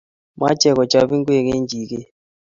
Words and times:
meche 0.39 0.69
kochop 0.77 1.09
ngwek 1.19 1.47
eng' 1.55 1.67
jiket 1.69 2.05